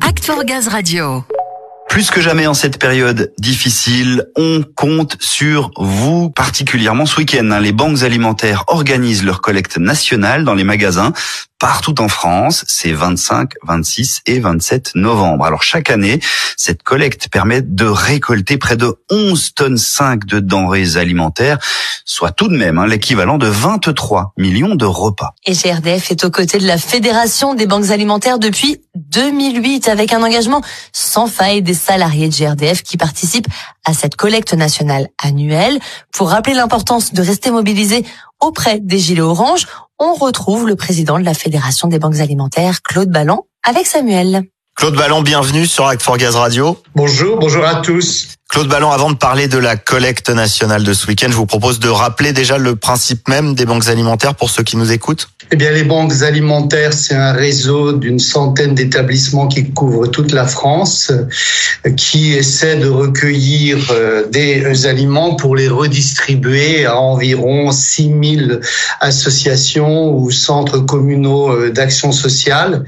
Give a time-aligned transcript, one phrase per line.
[0.00, 1.33] Act for Gaz Radio.
[1.94, 7.48] Plus que jamais en cette période difficile, on compte sur vous, particulièrement ce week-end.
[7.52, 7.60] hein.
[7.60, 11.12] Les banques alimentaires organisent leur collecte nationale dans les magasins
[11.60, 12.64] partout en France.
[12.68, 15.46] C'est 25, 26 et 27 novembre.
[15.46, 16.20] Alors chaque année,
[16.56, 21.58] cette collecte permet de récolter près de 11 tonnes 5 de denrées alimentaires,
[22.04, 25.34] soit tout de même hein, l'équivalent de 23 millions de repas.
[25.46, 30.22] Et GRDF est aux côtés de la Fédération des banques alimentaires depuis 2008 avec un
[30.22, 30.60] engagement
[30.92, 33.48] sans faille salariés de GRDF qui participent
[33.84, 35.78] à cette collecte nationale annuelle.
[36.12, 38.04] Pour rappeler l'importance de rester mobilisé
[38.40, 39.66] auprès des gilets oranges,
[39.98, 44.44] on retrouve le président de la Fédération des banques alimentaires, Claude Ballan, avec Samuel.
[44.76, 46.76] Claude Ballon, bienvenue sur Act for Gaz Radio.
[46.96, 48.26] Bonjour, bonjour à tous.
[48.54, 51.80] Claude Ballon, avant de parler de la collecte nationale de ce week-end, je vous propose
[51.80, 55.28] de rappeler déjà le principe même des banques alimentaires pour ceux qui nous écoutent.
[55.50, 60.46] Eh bien, les banques alimentaires, c'est un réseau d'une centaine d'établissements qui couvrent toute la
[60.46, 61.12] France,
[61.96, 68.60] qui essaie de recueillir euh, des aliments pour les redistribuer à environ 6000
[69.00, 72.84] associations ou centres communaux euh, d'action sociale.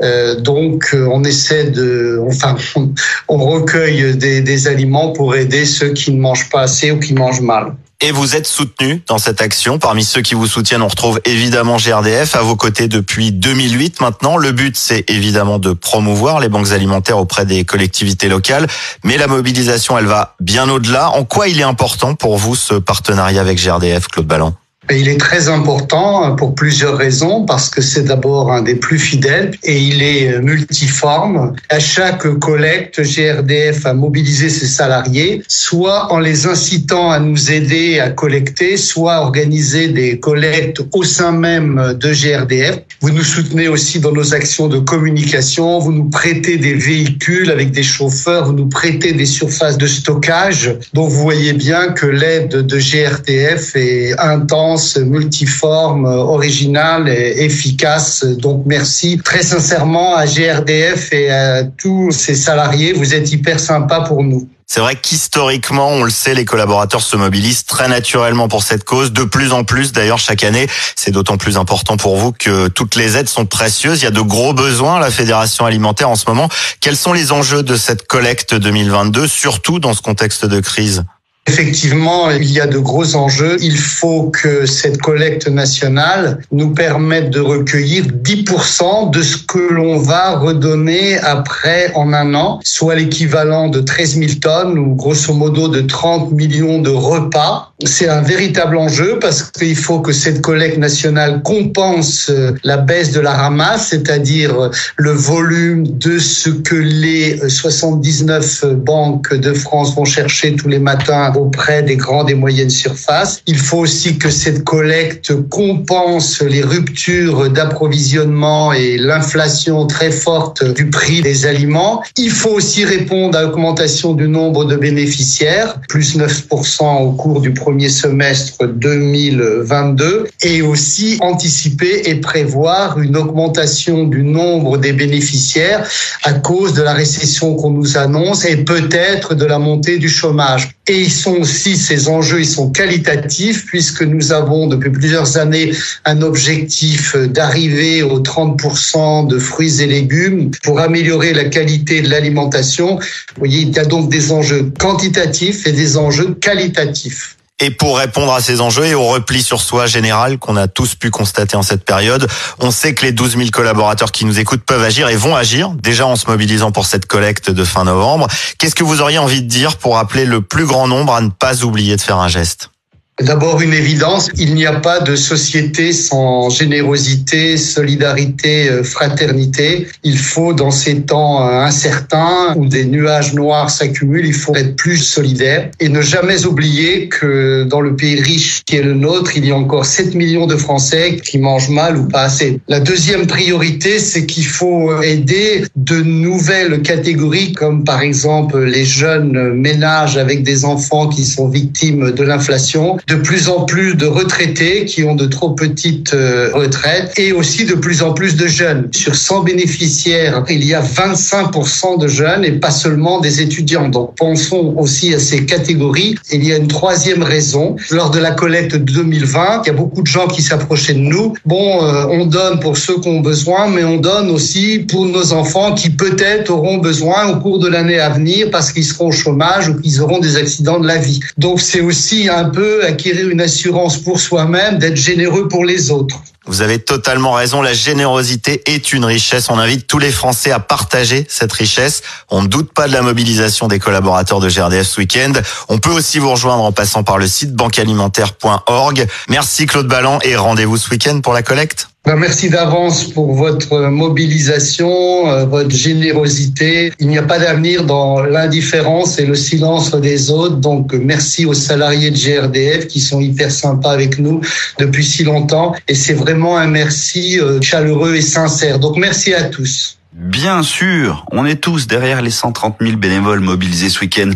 [0.00, 2.56] Euh, Donc, on essaie de, enfin,
[3.28, 7.40] on recueille des aliments pour aider ceux qui ne mangent pas assez ou qui mangent
[7.40, 7.74] mal.
[8.02, 9.78] Et vous êtes soutenu dans cette action.
[9.78, 14.38] Parmi ceux qui vous soutiennent, on retrouve évidemment GRDF à vos côtés depuis 2008 maintenant.
[14.38, 18.66] Le but, c'est évidemment de promouvoir les banques alimentaires auprès des collectivités locales.
[19.04, 21.10] Mais la mobilisation, elle va bien au-delà.
[21.10, 24.54] En quoi il est important pour vous ce partenariat avec GRDF, Claude Ballon?
[24.92, 29.52] Il est très important pour plusieurs raisons, parce que c'est d'abord un des plus fidèles
[29.62, 31.54] et il est multiforme.
[31.68, 38.00] À chaque collecte, GRDF a mobilisé ses salariés, soit en les incitant à nous aider
[38.00, 42.80] à collecter, soit organiser des collectes au sein même de GRDF.
[43.00, 47.70] Vous nous soutenez aussi dans nos actions de communication, vous nous prêtez des véhicules avec
[47.70, 50.74] des chauffeurs, vous nous prêtez des surfaces de stockage.
[50.92, 58.24] Donc vous voyez bien que l'aide de GRDF est intense, multiforme, originale et efficace.
[58.24, 62.92] Donc merci très sincèrement à GRDF et à tous ses salariés.
[62.92, 64.48] Vous êtes hyper sympa pour nous.
[64.72, 69.12] C'est vrai qu'historiquement, on le sait, les collaborateurs se mobilisent très naturellement pour cette cause,
[69.12, 70.68] de plus en plus d'ailleurs chaque année.
[70.94, 74.00] C'est d'autant plus important pour vous que toutes les aides sont précieuses.
[74.00, 76.48] Il y a de gros besoins à la Fédération alimentaire en ce moment.
[76.80, 81.02] Quels sont les enjeux de cette collecte 2022, surtout dans ce contexte de crise?
[81.46, 83.56] Effectivement, il y a de gros enjeux.
[83.60, 89.98] Il faut que cette collecte nationale nous permette de recueillir 10% de ce que l'on
[89.98, 95.68] va redonner après en un an, soit l'équivalent de 13 000 tonnes ou grosso modo
[95.68, 97.69] de 30 millions de repas.
[97.84, 102.30] C'est un véritable enjeu parce qu'il faut que cette collecte nationale compense
[102.62, 109.54] la baisse de la ramasse, c'est-à-dire le volume de ce que les 79 banques de
[109.54, 113.42] France vont chercher tous les matins auprès des grandes et moyennes surfaces.
[113.46, 120.90] Il faut aussi que cette collecte compense les ruptures d'approvisionnement et l'inflation très forte du
[120.90, 122.02] prix des aliments.
[122.18, 127.52] Il faut aussi répondre à l'augmentation du nombre de bénéficiaires, plus 9% au cours du
[127.52, 135.88] premier semestre 2022, et aussi anticiper et prévoir une augmentation du nombre des bénéficiaires
[136.24, 140.70] à cause de la récession qu'on nous annonce et peut-être de la montée du chômage.
[140.86, 145.72] Et ils sont aussi, ces enjeux, ils sont qualitatifs puisque nous avons depuis plusieurs années
[146.04, 152.96] un objectif d'arriver aux 30% de fruits et légumes pour améliorer la qualité de l'alimentation.
[152.96, 157.36] Vous voyez, il y a donc des enjeux quantitatifs et des enjeux qualitatifs.
[157.62, 160.94] Et pour répondre à ces enjeux et au repli sur soi général qu'on a tous
[160.94, 162.26] pu constater en cette période,
[162.58, 165.70] on sait que les 12 000 collaborateurs qui nous écoutent peuvent agir et vont agir,
[165.70, 168.28] déjà en se mobilisant pour cette collecte de fin novembre.
[168.58, 171.28] Qu'est-ce que vous auriez envie de dire pour appeler le plus grand nombre à ne
[171.28, 172.70] pas oublier de faire un geste?
[173.18, 179.88] D'abord une évidence, il n'y a pas de société sans générosité, solidarité, euh, fraternité.
[180.02, 184.74] Il faut dans ces temps euh, incertains où des nuages noirs s'accumulent, il faut être
[184.74, 189.36] plus solidaire et ne jamais oublier que dans le pays riche qui est le nôtre,
[189.36, 192.58] il y a encore 7 millions de Français qui mangent mal ou pas assez.
[192.68, 199.52] La deuxième priorité, c'est qu'il faut aider de nouvelles catégories comme par exemple les jeunes
[199.52, 204.84] ménages avec des enfants qui sont victimes de l'inflation de plus en plus de retraités
[204.84, 208.88] qui ont de trop petites euh, retraites et aussi de plus en plus de jeunes.
[208.92, 213.88] Sur 100 bénéficiaires, il y a 25% de jeunes et pas seulement des étudiants.
[213.88, 216.14] Donc pensons aussi à ces catégories.
[216.32, 217.74] Il y a une troisième raison.
[217.90, 221.00] Lors de la collecte de 2020, il y a beaucoup de gens qui s'approchaient de
[221.00, 221.34] nous.
[221.44, 225.32] Bon, euh, on donne pour ceux qui ont besoin, mais on donne aussi pour nos
[225.32, 229.12] enfants qui peut-être auront besoin au cours de l'année à venir parce qu'ils seront au
[229.12, 231.18] chômage ou qu'ils auront des accidents de la vie.
[231.38, 236.22] Donc c'est aussi un peu acquérir une assurance pour soi-même, d'être généreux pour les autres.
[236.46, 239.50] Vous avez totalement raison, la générosité est une richesse.
[239.50, 242.02] On invite tous les Français à partager cette richesse.
[242.30, 245.32] On ne doute pas de la mobilisation des collaborateurs de GRDF ce week-end.
[245.68, 249.06] On peut aussi vous rejoindre en passant par le site banquealimentaire.org.
[249.28, 251.89] Merci Claude Ballan et rendez-vous ce week-end pour la collecte.
[252.10, 256.92] Ben, merci d'avance pour votre mobilisation, euh, votre générosité.
[256.98, 260.56] Il n'y a pas d'avenir dans l'indifférence et le silence des autres.
[260.56, 264.40] Donc merci aux salariés de GRDF qui sont hyper sympas avec nous
[264.80, 265.72] depuis si longtemps.
[265.86, 268.80] Et c'est vraiment un merci euh, chaleureux et sincère.
[268.80, 269.99] Donc merci à tous.
[270.12, 274.30] Bien sûr, on est tous derrière les 130 000 bénévoles mobilisés ce week-end